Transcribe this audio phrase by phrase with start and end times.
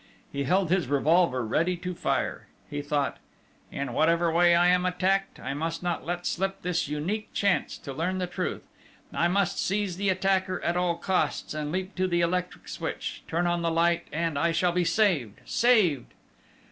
[0.31, 2.47] He held his revolver ready to fire.
[2.71, 3.19] He thought:
[3.71, 7.93] "In whatever way I am attacked, I must not let slip this unique chance to
[7.93, 8.63] learn the truth!
[9.13, 13.45] I must seize the attacker at all costs, and leap to the electric switch, turn
[13.45, 15.39] on the light and I shall be saved!
[15.45, 16.15] Saved!..."